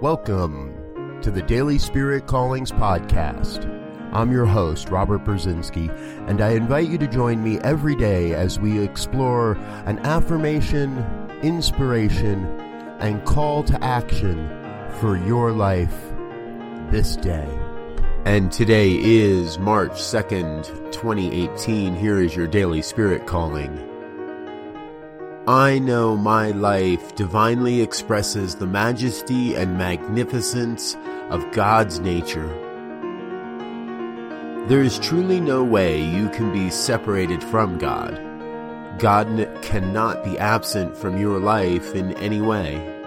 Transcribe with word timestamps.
Welcome 0.00 1.20
to 1.20 1.30
the 1.30 1.42
Daily 1.42 1.78
Spirit 1.78 2.26
Callings 2.26 2.72
Podcast. 2.72 3.66
I'm 4.14 4.32
your 4.32 4.46
host, 4.46 4.88
Robert 4.88 5.24
Brzezinski, 5.24 5.90
and 6.26 6.40
I 6.40 6.52
invite 6.52 6.88
you 6.88 6.96
to 6.96 7.06
join 7.06 7.44
me 7.44 7.58
every 7.58 7.94
day 7.94 8.32
as 8.32 8.58
we 8.58 8.82
explore 8.82 9.58
an 9.84 9.98
affirmation, 9.98 11.04
inspiration, 11.42 12.46
and 12.98 13.22
call 13.26 13.62
to 13.64 13.84
action 13.84 14.48
for 15.00 15.18
your 15.18 15.52
life 15.52 15.94
this 16.90 17.14
day. 17.16 17.46
And 18.24 18.50
today 18.50 18.92
is 18.92 19.58
March 19.58 19.92
2nd, 19.92 20.92
2018. 20.92 21.94
Here 21.94 22.22
is 22.22 22.34
your 22.34 22.46
Daily 22.46 22.80
Spirit 22.80 23.26
Calling. 23.26 23.89
I 25.46 25.78
know 25.78 26.16
my 26.18 26.50
life 26.50 27.14
divinely 27.14 27.80
expresses 27.80 28.54
the 28.54 28.66
majesty 28.66 29.54
and 29.54 29.78
magnificence 29.78 30.96
of 31.30 31.50
God's 31.52 31.98
nature. 31.98 32.48
There 34.68 34.82
is 34.82 34.98
truly 34.98 35.40
no 35.40 35.64
way 35.64 36.02
you 36.02 36.28
can 36.28 36.52
be 36.52 36.68
separated 36.68 37.42
from 37.42 37.78
God. 37.78 38.20
God 38.98 39.48
cannot 39.62 40.22
be 40.24 40.38
absent 40.38 40.94
from 40.94 41.18
your 41.18 41.40
life 41.40 41.94
in 41.94 42.12
any 42.18 42.42
way. 42.42 42.99